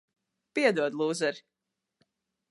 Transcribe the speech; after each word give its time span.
Piedod, 0.59 0.97
lūzeri. 1.01 1.43